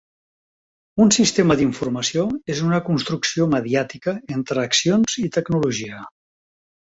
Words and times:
Un 1.03 1.11
sistema 1.17 1.57
d'informació 1.59 2.23
és 2.53 2.61
una 2.69 2.79
construcció 2.87 3.47
mediàtica 3.53 4.15
entre 4.39 4.65
accions 4.71 5.19
i 5.27 5.29
tecnologia. 5.39 6.03